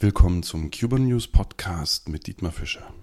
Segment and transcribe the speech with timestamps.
[0.00, 2.94] Willkommen zum Cuban News Podcast mit Dietmar Fischer.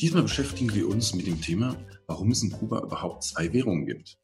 [0.00, 4.18] Diesmal beschäftigen wir uns mit dem Thema, warum es in Kuba überhaupt zwei Währungen gibt.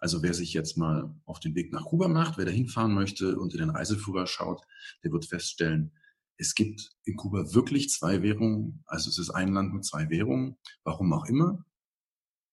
[0.00, 3.38] Also wer sich jetzt mal auf den Weg nach Kuba macht, wer da hinfahren möchte
[3.38, 4.62] und in den Reiseführer schaut,
[5.04, 5.92] der wird feststellen,
[6.38, 8.82] es gibt in Kuba wirklich zwei Währungen.
[8.86, 11.64] Also es ist ein Land mit zwei Währungen, warum auch immer.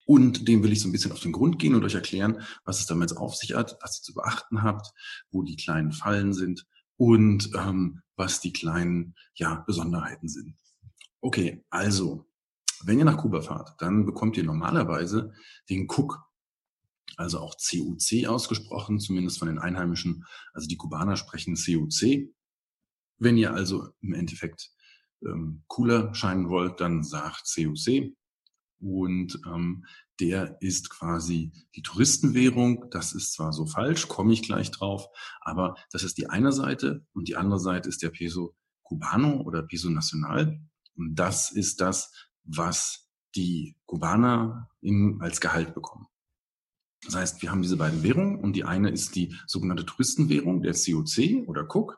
[0.05, 2.79] Und dem will ich so ein bisschen auf den Grund gehen und euch erklären, was
[2.79, 4.93] es damit auf sich hat, was ihr zu beachten habt,
[5.31, 10.55] wo die kleinen Fallen sind und ähm, was die kleinen ja, Besonderheiten sind.
[11.19, 12.27] Okay, also
[12.85, 15.33] wenn ihr nach Kuba fahrt, dann bekommt ihr normalerweise
[15.69, 16.19] den Cook,
[17.17, 20.25] also auch CUC ausgesprochen, zumindest von den Einheimischen.
[20.53, 22.29] Also die Kubaner sprechen CUC.
[23.19, 24.71] Wenn ihr also im Endeffekt
[25.25, 28.15] ähm, cooler scheinen wollt, dann sagt CUC.
[28.79, 29.85] Und ähm,
[30.19, 32.89] der ist quasi die Touristenwährung.
[32.91, 35.07] Das ist zwar so falsch, komme ich gleich drauf,
[35.41, 39.63] aber das ist die eine Seite und die andere Seite ist der Peso Cubano oder
[39.63, 40.59] Peso Nacional.
[40.95, 42.11] Und das ist das,
[42.43, 46.07] was die Kubaner im, als Gehalt bekommen.
[47.05, 50.73] Das heißt, wir haben diese beiden Währungen und die eine ist die sogenannte Touristenwährung, der
[50.73, 51.97] COC oder CUC,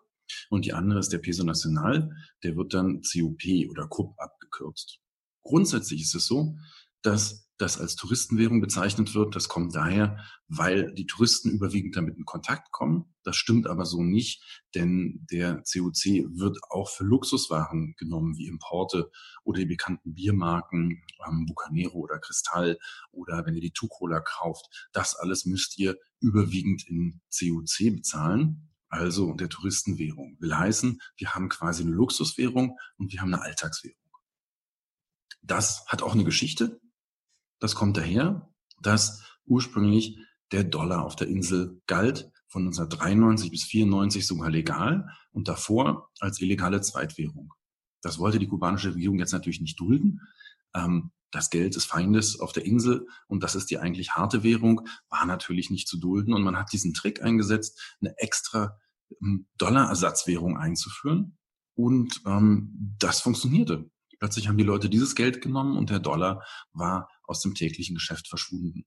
[0.49, 2.11] und die andere ist der Peso Nacional,
[2.43, 4.99] der wird dann CUP oder CUP abgekürzt.
[5.43, 6.57] Grundsätzlich ist es so,
[7.03, 9.35] dass das als Touristenwährung bezeichnet wird.
[9.35, 13.13] Das kommt daher, weil die Touristen überwiegend damit in Kontakt kommen.
[13.23, 14.43] Das stimmt aber so nicht,
[14.75, 19.09] denn der COC wird auch für Luxuswaren genommen, wie Importe
[19.43, 22.77] oder die bekannten Biermarken, ähm, Bucanero oder Kristall
[23.11, 24.89] oder wenn ihr die Tucola kauft.
[24.91, 28.69] Das alles müsst ihr überwiegend in COC bezahlen.
[28.89, 30.37] Also der Touristenwährung.
[30.39, 33.97] Will heißen, wir haben quasi eine Luxuswährung und wir haben eine Alltagswährung.
[35.41, 36.79] Das hat auch eine Geschichte.
[37.59, 38.49] Das kommt daher,
[38.81, 40.17] dass ursprünglich
[40.51, 46.39] der Dollar auf der Insel galt, von 1993 bis 94 sogar legal und davor als
[46.39, 47.53] illegale Zweitwährung.
[48.01, 50.21] Das wollte die kubanische Regierung jetzt natürlich nicht dulden.
[50.73, 54.87] Ähm, das Geld des Feindes auf der Insel und das ist die eigentlich harte Währung,
[55.09, 58.79] war natürlich nicht zu dulden und man hat diesen Trick eingesetzt, eine extra
[59.21, 61.37] ähm, Dollarersatzwährung einzuführen
[61.73, 63.89] und ähm, das funktionierte.
[64.19, 66.43] Plötzlich haben die Leute dieses Geld genommen und der Dollar
[66.73, 68.85] war aus dem täglichen Geschäft verschwunden.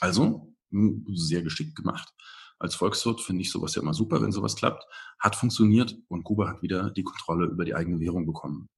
[0.00, 2.12] Also, hm, sehr geschickt gemacht.
[2.58, 4.84] Als Volkswirt finde ich sowas ja immer super, wenn sowas klappt.
[5.18, 8.68] Hat funktioniert und Kuba hat wieder die Kontrolle über die eigene Währung bekommen.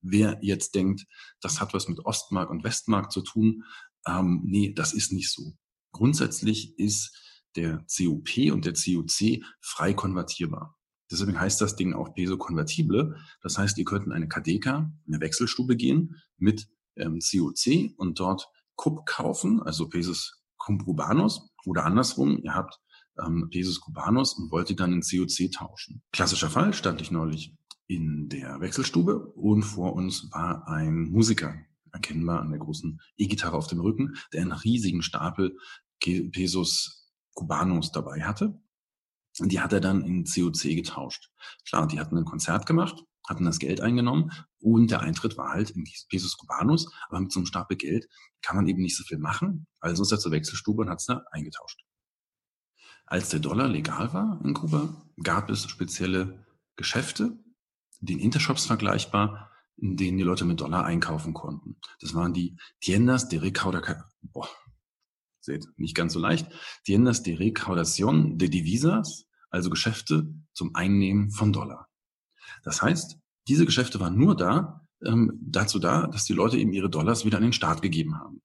[0.00, 1.06] Wer jetzt denkt,
[1.40, 3.64] das hat was mit Ostmark und Westmark zu tun,
[4.06, 5.56] ähm, nee, das ist nicht so.
[5.92, 7.16] Grundsätzlich ist
[7.56, 10.76] der CUP und der CUC frei konvertierbar.
[11.20, 13.16] Deswegen heißt das Ding auch Peso-konvertible.
[13.42, 18.48] Das heißt, ihr könnt in eine Kadeka, eine Wechselstube gehen mit ähm, COC und dort
[18.76, 22.80] Kup kaufen, also Pesos Cubanos oder andersrum, ihr habt
[23.24, 26.02] ähm, Pesos Cubanos und wollt die dann in COC tauschen.
[26.12, 31.54] Klassischer Fall stand ich neulich in der Wechselstube und vor uns war ein Musiker,
[31.92, 35.56] erkennbar an der großen E-Gitarre auf dem Rücken, der einen riesigen Stapel
[36.00, 38.58] Pesos Cubanos dabei hatte.
[39.40, 41.30] Und die hat er dann in COC getauscht.
[41.66, 44.30] Klar, die hatten ein Konzert gemacht, hatten das Geld eingenommen
[44.60, 48.08] und der Eintritt war halt in Pesos Cubanos, aber mit so einem Stapel Geld
[48.42, 49.66] kann man eben nicht so viel machen.
[49.80, 51.84] Also ist er zur Wechselstube und hat es da eingetauscht.
[53.06, 56.46] Als der Dollar legal war in Kuba, gab es spezielle
[56.76, 57.38] Geschäfte,
[58.00, 61.76] den Intershops vergleichbar, in denen die Leute mit Dollar einkaufen konnten.
[62.00, 64.48] Das waren die Tiendas de Recaudación, boah,
[65.44, 66.46] seht, nicht ganz so leicht,
[66.84, 71.88] Tiendas de Recaudación de Divisas, also Geschäfte zum Einnehmen von Dollar.
[72.62, 73.18] Das heißt,
[73.48, 77.36] diese Geschäfte waren nur da, ähm, dazu da, dass die Leute eben ihre Dollars wieder
[77.36, 78.42] an den Staat gegeben haben.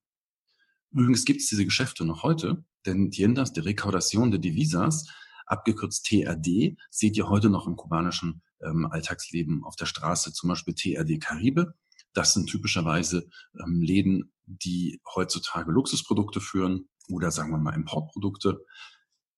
[0.91, 5.07] Übrigens gibt es diese Geschäfte noch heute, denn Tiendas de Recaudación de Divisas,
[5.45, 10.73] abgekürzt TRD, seht ihr heute noch im kubanischen ähm, Alltagsleben auf der Straße, zum Beispiel
[10.73, 11.73] TRD Caribe.
[12.13, 13.29] Das sind typischerweise
[13.59, 18.65] ähm, Läden, die heutzutage Luxusprodukte führen oder sagen wir mal Importprodukte.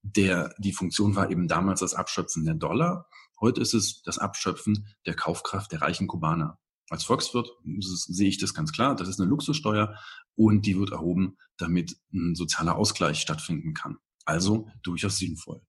[0.01, 3.07] Der, die Funktion war eben damals das Abschöpfen der Dollar
[3.41, 6.59] Heute ist es das Abschöpfen der Kaufkraft der reichen Kubaner.
[6.89, 8.95] Als Volkswirt sehe ich das ganz klar.
[8.95, 9.97] Das ist eine Luxussteuer
[10.35, 13.97] und die wird erhoben, damit ein sozialer Ausgleich stattfinden kann.
[14.25, 15.61] Also durchaus sinnvoll.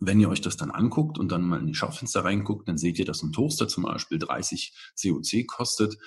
[0.00, 3.00] wenn ihr euch das dann anguckt und dann mal in die Schaufenster reinguckt, dann seht
[3.00, 4.72] ihr, dass ein Toaster zum Beispiel 30
[5.02, 5.98] COC kostet.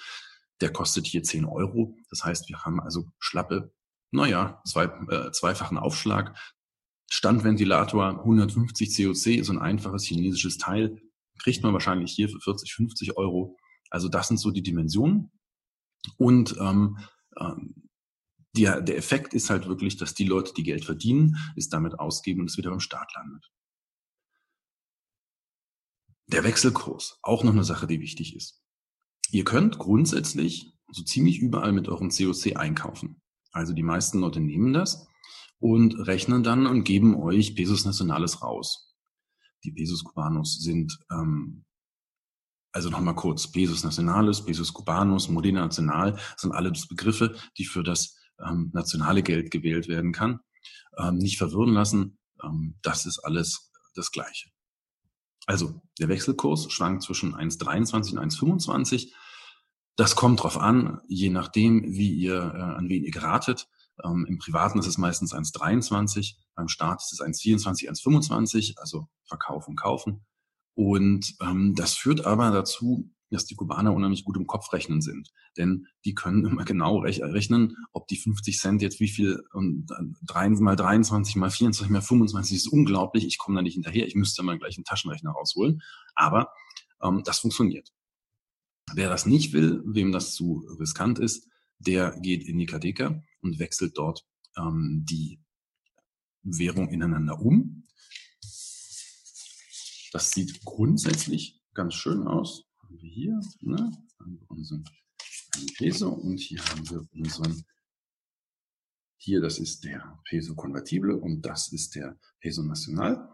[0.61, 1.97] Der kostet hier 10 Euro.
[2.09, 3.73] Das heißt, wir haben also schlappe,
[4.11, 6.37] naja, zwei, äh, zweifachen Aufschlag.
[7.09, 10.97] Standventilator 150 COC, so ein einfaches chinesisches Teil,
[11.39, 13.57] kriegt man wahrscheinlich hier für 40, 50 Euro.
[13.89, 15.31] Also das sind so die Dimensionen.
[16.17, 16.99] Und ähm,
[17.37, 17.89] ähm,
[18.55, 22.41] der, der Effekt ist halt wirklich, dass die Leute, die Geld verdienen, es damit ausgeben
[22.41, 23.51] und es wieder beim Staat landet.
[26.27, 28.60] Der Wechselkurs, auch noch eine Sache, die wichtig ist.
[29.31, 33.22] Ihr könnt grundsätzlich so ziemlich überall mit eurem COC einkaufen.
[33.51, 35.07] Also die meisten Leute nehmen das
[35.60, 38.94] und rechnen dann und geben euch Pesos Nacionales raus.
[39.63, 41.66] Die Pesos Cubanos sind, ähm,
[42.74, 48.18] also nochmal kurz, Pesos Nacionales, Pesos Cubanos, Modena Nacional sind alles Begriffe, die für das
[48.45, 50.39] ähm, nationale Geld gewählt werden kann.
[50.98, 54.50] Ähm, nicht verwirren lassen, ähm, das ist alles das Gleiche.
[55.51, 59.12] Also der Wechselkurs schwankt zwischen 1,23 und 1,25.
[59.98, 63.68] Das kommt drauf an, je nachdem, wie ihr, äh, an wen ihr geratet.
[64.01, 69.75] Ähm, Im Privaten ist es meistens 1,23, beim Staat ist es 1,24, 1,25, also verkaufen,
[69.75, 70.25] kaufen.
[70.74, 75.31] Und ähm, das führt aber dazu, dass die Kubaner unheimlich gut im Kopf rechnen sind.
[75.57, 79.88] Denn die können immer genau rechnen, ob die 50 Cent jetzt wie viel, und
[80.24, 83.25] 3 mal 23 mal 24 mal 25 ist unglaublich.
[83.25, 84.07] Ich komme da nicht hinterher.
[84.07, 85.81] Ich müsste mal gleich einen Taschenrechner rausholen.
[86.16, 86.51] Aber
[87.01, 87.92] ähm, das funktioniert.
[88.94, 91.48] Wer das nicht will, wem das zu riskant ist,
[91.80, 94.25] der geht in die Kadeka und wechselt dort
[94.57, 95.39] ähm, die
[96.44, 97.88] Währung ineinander um.
[100.12, 104.83] Das sieht grundsätzlich ganz schön aus haben wir hier, ne, haben wir unseren
[105.77, 107.63] Peso und hier haben wir unseren,
[109.17, 113.29] hier, das ist der Peso Convertible und das ist der Peso Nacional.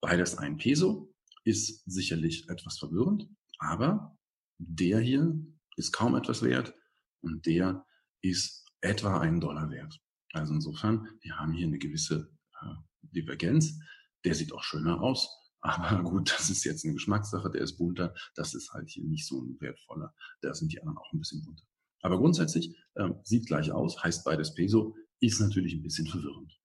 [0.00, 1.14] Beides ein Peso,
[1.44, 3.28] ist sicherlich etwas verwirrend,
[3.58, 4.18] aber
[4.58, 5.34] der hier
[5.76, 6.74] ist kaum etwas wert
[7.20, 7.86] und der
[8.20, 9.98] ist etwa einen Dollar wert.
[10.32, 12.30] Also insofern, wir haben hier eine gewisse
[12.60, 13.78] äh, Divergenz.
[14.24, 15.28] Der sieht auch schöner aus.
[15.60, 19.26] Aber gut, das ist jetzt eine Geschmackssache, der ist bunter, das ist halt hier nicht
[19.26, 20.14] so ein wertvoller.
[20.40, 21.64] Da sind die anderen auch ein bisschen bunter.
[22.00, 26.58] Aber grundsätzlich ähm, sieht gleich aus, heißt beides Peso, ist natürlich ein bisschen verwirrend.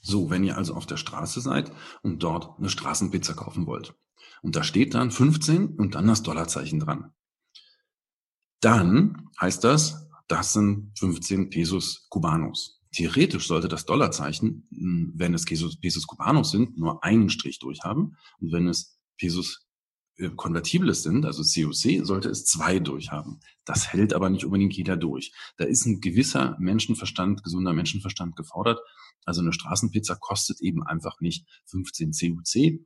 [0.00, 1.72] So, wenn ihr also auf der Straße seid
[2.02, 3.94] und dort eine Straßenpizza kaufen wollt
[4.40, 7.12] und da steht dann 15 und dann das Dollarzeichen dran,
[8.60, 12.75] dann heißt das, das sind 15 Pesos Cubanos.
[12.96, 18.16] Theoretisch sollte das Dollarzeichen, hm, wenn es Pesos, Pesos Cubanos sind, nur einen Strich durchhaben.
[18.40, 19.66] Und wenn es Pesos
[20.16, 23.40] äh, Konvertibles sind, also COC, sollte es zwei durchhaben.
[23.66, 25.32] Das hält aber nicht unbedingt jeder durch.
[25.58, 28.80] Da ist ein gewisser Menschenverstand, gesunder Menschenverstand gefordert.
[29.26, 32.80] Also eine Straßenpizza kostet eben einfach nicht 15 COC,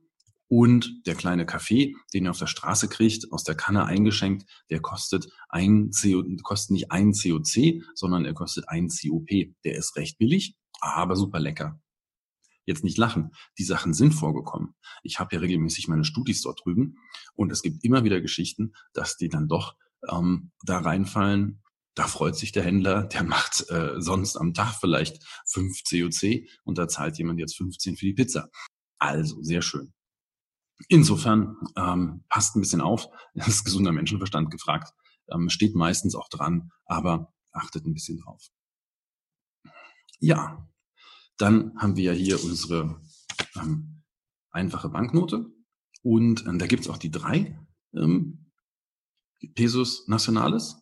[0.51, 4.81] und der kleine Kaffee, den ihr auf der Straße kriegt, aus der Kanne eingeschenkt, der
[4.81, 9.29] kostet ein CO, kostet nicht ein COC, sondern er kostet ein COP.
[9.63, 11.79] Der ist recht billig, aber super lecker.
[12.65, 13.31] Jetzt nicht lachen.
[13.57, 14.75] Die Sachen sind vorgekommen.
[15.03, 16.97] Ich habe ja regelmäßig meine Studis dort drüben
[17.33, 19.77] und es gibt immer wieder Geschichten, dass die dann doch
[20.09, 21.63] ähm, da reinfallen.
[21.95, 26.77] Da freut sich der Händler, der macht äh, sonst am Tag vielleicht fünf COC und
[26.77, 28.49] da zahlt jemand jetzt 15 für die Pizza.
[28.99, 29.93] Also sehr schön.
[30.87, 34.93] Insofern ähm, passt ein bisschen auf, das ist gesunder Menschenverstand gefragt,
[35.31, 38.47] ähm, steht meistens auch dran, aber achtet ein bisschen drauf.
[40.19, 40.67] Ja,
[41.37, 43.01] dann haben wir ja hier unsere
[43.55, 44.03] ähm,
[44.51, 45.47] einfache Banknote.
[46.03, 47.59] Und ähm, da gibt's auch die drei
[47.95, 48.51] ähm,
[49.55, 50.77] Pesos Nacionales.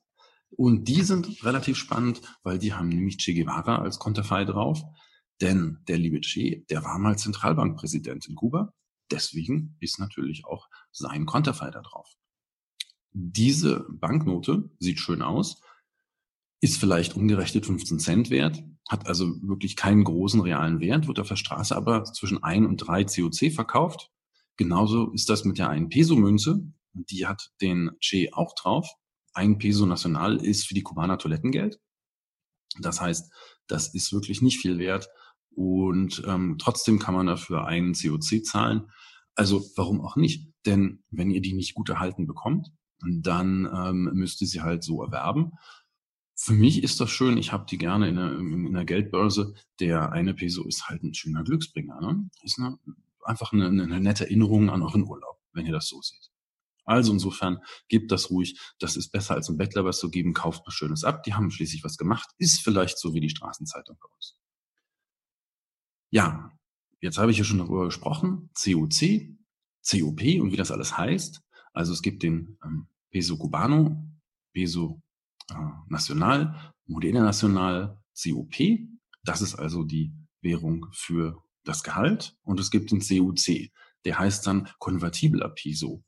[0.50, 4.82] Und die sind relativ spannend, weil die haben nämlich Che Guevara als Konterfei drauf,
[5.42, 8.74] denn der liebe Che, der war mal Zentralbankpräsident in Kuba
[9.12, 12.16] Deswegen ist natürlich auch sein Konterfei da drauf.
[13.12, 15.62] Diese Banknote sieht schön aus,
[16.62, 21.28] ist vielleicht umgerechnet 15 Cent wert, hat also wirklich keinen großen realen Wert, wird auf
[21.28, 24.12] der Straße aber zwischen 1 und 3 COC verkauft.
[24.58, 26.62] Genauso ist das mit der 1 Peso-Münze.
[26.94, 28.90] Die hat den Che auch drauf.
[29.34, 31.80] Ein Peso Nacional ist für die Kubaner Toilettengeld.
[32.80, 33.32] Das heißt,
[33.68, 35.08] das ist wirklich nicht viel wert.
[35.56, 38.92] Und ähm, trotzdem kann man dafür einen COC zahlen.
[39.36, 40.52] Also warum auch nicht?
[40.66, 45.04] Denn wenn ihr die nicht gut erhalten bekommt, dann ähm, müsst ihr sie halt so
[45.04, 45.54] erwerben.
[46.36, 49.54] Für mich ist das schön, ich habe die gerne in der, in der Geldbörse.
[49.80, 52.00] Der eine Peso ist halt ein schöner Glücksbringer.
[52.00, 52.30] Ne?
[52.44, 52.78] Ist eine,
[53.24, 56.30] einfach eine, eine nette Erinnerung an euren Urlaub, wenn ihr das so seht.
[56.86, 58.60] Also insofern gebt das ruhig.
[58.80, 60.34] Das ist besser als ein Bettler was zu geben.
[60.34, 61.24] Kauft was Schönes ab.
[61.24, 62.30] Die haben schließlich was gemacht.
[62.38, 64.40] Ist vielleicht so wie die Straßenzeitung bei uns.
[66.12, 66.52] Ja,
[67.02, 69.38] jetzt habe ich ja schon darüber gesprochen, COC,
[69.88, 71.42] COP und wie das alles heißt.
[71.74, 74.04] Also es gibt den ähm, Peso Cubano,
[74.54, 75.02] Peso
[75.52, 75.56] äh,
[75.88, 78.56] Nacional, Modena Nacional, COP.
[79.24, 82.38] Das ist also die Währung für das Gehalt.
[82.44, 83.72] Und es gibt den CUC,
[84.06, 86.04] der heißt dann konvertibler Peso.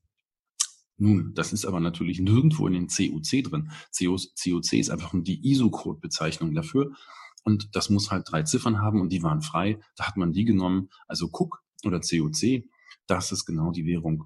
[0.97, 3.71] Nun, das ist aber natürlich nirgendwo in den CUC drin.
[3.97, 6.95] CUC ist einfach die ISO-Code-Bezeichnung dafür.
[7.43, 9.79] Und das muss halt drei Ziffern haben und die waren frei.
[9.95, 10.89] Da hat man die genommen.
[11.07, 12.65] Also CUC oder CUC,
[13.07, 14.25] das ist genau die Währung,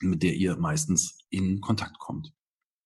[0.00, 2.32] mit der ihr meistens in Kontakt kommt.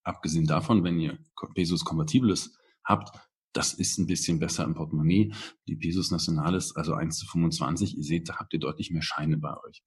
[0.03, 1.19] Abgesehen davon, wenn ihr
[1.53, 3.17] Pesos Konvertibles habt,
[3.53, 5.33] das ist ein bisschen besser im Portemonnaie.
[5.67, 9.37] Die Pesos Nationales, also 1 zu 25, ihr seht, da habt ihr deutlich mehr Scheine
[9.37, 9.83] bei euch.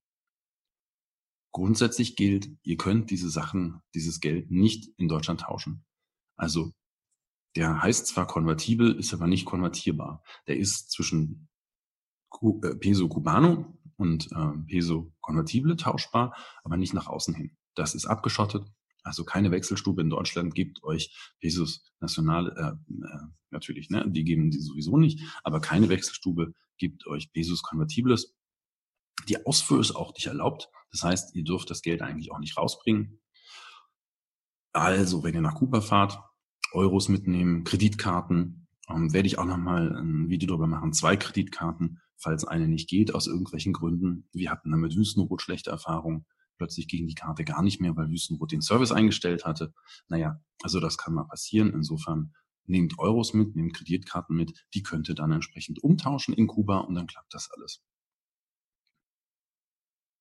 [1.52, 5.84] Grundsätzlich gilt, ihr könnt diese Sachen, dieses Geld nicht in Deutschland tauschen.
[6.36, 6.72] Also
[7.56, 10.22] der heißt zwar konvertibel, ist aber nicht konvertierbar.
[10.46, 11.48] Der ist zwischen
[12.42, 17.56] äh, Peso Cubano und äh, Peso Konvertible tauschbar, aber nicht nach außen hin.
[17.74, 18.66] Das ist abgeschottet.
[19.02, 24.50] Also keine Wechselstube in Deutschland gibt euch Pesos National, äh, äh, natürlich, ne, die geben
[24.50, 28.34] die sowieso nicht, aber keine Wechselstube gibt euch Pesos Konvertibles.
[29.28, 30.68] Die Ausfuhr ist auch nicht erlaubt.
[30.90, 33.20] Das heißt, ihr dürft das Geld eigentlich auch nicht rausbringen.
[34.72, 36.18] Also, wenn ihr nach Kuba fahrt,
[36.72, 40.92] Euros mitnehmen, Kreditkarten, ähm, werde ich auch nochmal ein Video darüber machen.
[40.92, 44.28] Zwei Kreditkarten, falls eine nicht geht, aus irgendwelchen Gründen.
[44.32, 46.26] Wir hatten damit Wüstenrot schlechte Erfahrungen.
[46.56, 49.72] Plötzlich ging die Karte gar nicht mehr, weil Wüstenrot den Service eingestellt hatte.
[50.08, 51.72] Naja, also das kann mal passieren.
[51.72, 52.34] Insofern
[52.66, 54.66] nehmt Euros mit, nehmt Kreditkarten mit.
[54.74, 57.82] Die könnt ihr dann entsprechend umtauschen in Kuba und dann klappt das alles.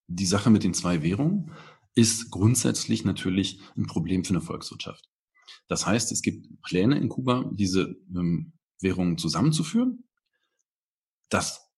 [0.07, 1.51] Die Sache mit den zwei Währungen
[1.93, 5.09] ist grundsätzlich natürlich ein Problem für eine Volkswirtschaft.
[5.67, 10.05] Das heißt, es gibt Pläne in Kuba, diese ähm, Währungen zusammenzuführen.
[11.29, 11.69] Das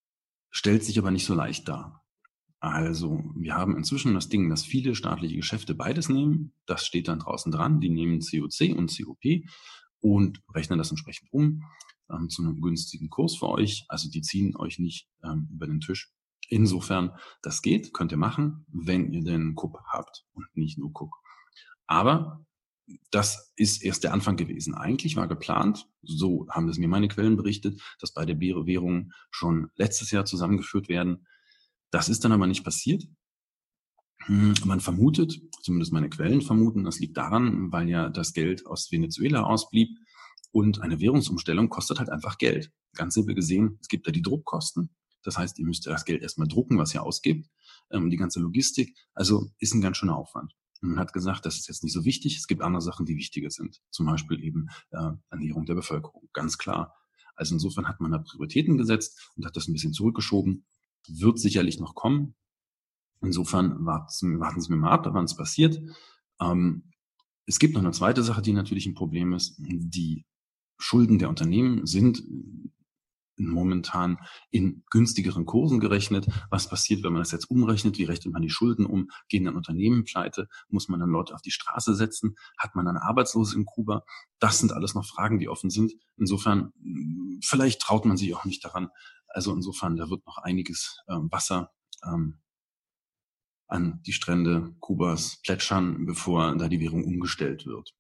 [0.49, 2.05] stellt sich aber nicht so leicht dar.
[2.59, 6.53] Also wir haben inzwischen das Ding, dass viele staatliche Geschäfte beides nehmen.
[6.67, 7.81] Das steht dann draußen dran.
[7.81, 9.43] Die nehmen COC und COP
[9.99, 11.63] und rechnen das entsprechend um
[12.11, 13.85] ähm, zu einem günstigen Kurs für euch.
[13.87, 16.13] Also die ziehen euch nicht ähm, über den Tisch.
[16.49, 17.11] Insofern,
[17.41, 21.15] das geht, könnt ihr machen, wenn ihr den Cook habt und nicht nur Cook.
[21.87, 22.45] Aber
[23.11, 24.73] das ist erst der Anfang gewesen.
[24.73, 30.11] Eigentlich war geplant, so haben es mir meine Quellen berichtet, dass beide Währungen schon letztes
[30.11, 31.27] Jahr zusammengeführt werden.
[31.91, 33.03] Das ist dann aber nicht passiert.
[34.25, 38.91] Hm, man vermutet, zumindest meine Quellen vermuten, das liegt daran, weil ja das Geld aus
[38.91, 39.89] Venezuela ausblieb
[40.51, 42.71] und eine Währungsumstellung kostet halt einfach Geld.
[42.95, 44.93] Ganz simpel gesehen, es gibt da die Druckkosten.
[45.23, 47.47] Das heißt, ihr müsst das Geld erstmal drucken, was ihr ausgibt,
[47.91, 48.97] ähm, die ganze Logistik.
[49.13, 50.53] Also ist ein ganz schöner Aufwand.
[50.81, 52.37] Man hat gesagt, das ist jetzt nicht so wichtig.
[52.37, 53.81] Es gibt andere Sachen, die wichtiger sind.
[53.91, 56.27] Zum Beispiel eben äh, Ernährung der Bevölkerung.
[56.33, 56.95] Ganz klar.
[57.35, 60.65] Also insofern hat man da Prioritäten gesetzt und hat das ein bisschen zurückgeschoben.
[61.07, 62.35] Wird sicherlich noch kommen.
[63.21, 65.79] Insofern warten, warten Sie mir mal ab, wann es passiert.
[66.39, 66.91] Ähm,
[67.45, 69.55] es gibt noch eine zweite Sache, die natürlich ein Problem ist.
[69.59, 70.25] Die
[70.77, 72.23] Schulden der Unternehmen sind
[73.47, 74.17] momentan
[74.49, 76.27] in günstigeren Kursen gerechnet.
[76.49, 77.97] Was passiert, wenn man das jetzt umrechnet?
[77.97, 79.09] Wie rechnet man die Schulden um?
[79.29, 80.47] Gehen dann Unternehmen pleite?
[80.69, 82.35] Muss man dann Leute auf die Straße setzen?
[82.57, 84.03] Hat man dann Arbeitslose in Kuba?
[84.39, 85.93] Das sind alles noch Fragen, die offen sind.
[86.17, 86.73] Insofern,
[87.43, 88.89] vielleicht traut man sich auch nicht daran.
[89.27, 91.71] Also insofern, da wird noch einiges ähm, Wasser
[92.03, 92.39] ähm,
[93.67, 97.95] an die Strände Kubas plätschern, bevor da die Währung umgestellt wird.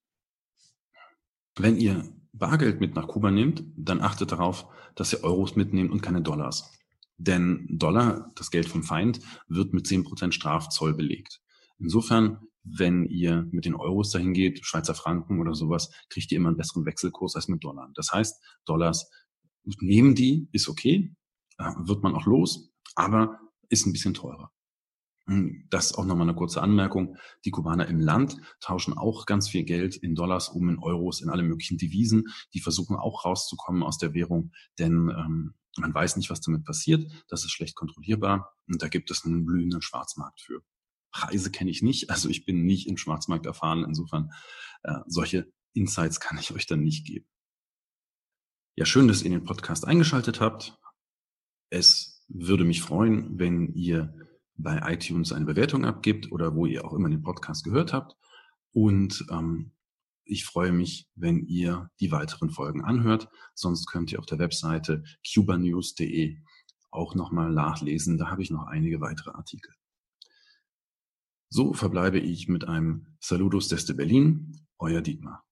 [1.55, 6.01] Wenn ihr Bargeld mit nach Kuba nehmt, dann achtet darauf, dass ihr Euros mitnehmt und
[6.01, 6.71] keine Dollars.
[7.17, 11.41] Denn Dollar, das Geld vom Feind, wird mit 10% Strafzoll belegt.
[11.77, 16.49] Insofern, wenn ihr mit den Euros dahin geht, Schweizer Franken oder sowas, kriegt ihr immer
[16.49, 17.89] einen besseren Wechselkurs als mit Dollar.
[17.95, 19.09] Das heißt, Dollars
[19.63, 21.13] nehmen die, ist okay,
[21.57, 24.51] äh, wird man auch los, aber ist ein bisschen teurer.
[25.27, 27.17] Hm, das ist auch nochmal eine kurze Anmerkung.
[27.45, 31.29] Die Kubaner im Land tauschen auch ganz viel Geld in Dollars um, in Euros, in
[31.29, 32.25] alle möglichen Devisen.
[32.53, 37.09] Die versuchen auch rauszukommen aus der Währung, denn ähm, man weiß nicht, was damit passiert.
[37.27, 40.61] Das ist schlecht kontrollierbar und da gibt es einen blühenden Schwarzmarkt für.
[41.11, 43.83] Preise kenne ich nicht, also ich bin nicht im Schwarzmarkt erfahren.
[43.83, 44.31] Insofern
[44.83, 47.27] äh, solche Insights kann ich euch dann nicht geben.
[48.75, 50.77] Ja, schön, dass ihr den Podcast eingeschaltet habt.
[51.69, 54.13] Es würde mich freuen, wenn ihr
[54.63, 58.15] bei iTunes eine Bewertung abgibt oder wo ihr auch immer den Podcast gehört habt.
[58.71, 59.71] Und ähm,
[60.23, 63.29] ich freue mich, wenn ihr die weiteren Folgen anhört.
[63.53, 66.37] Sonst könnt ihr auf der Webseite cubanews.de
[66.89, 68.17] auch nochmal nachlesen.
[68.17, 69.73] Da habe ich noch einige weitere Artikel.
[71.49, 75.43] So verbleibe ich mit einem Saludos desde Berlin, euer Dietmar.